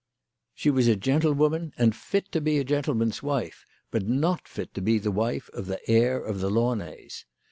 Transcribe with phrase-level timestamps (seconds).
[0.55, 4.81] She was a gentlewoman, and fit to be a gentleman's wife, but not fit to
[4.81, 7.25] be the wife of the heir of the Launays.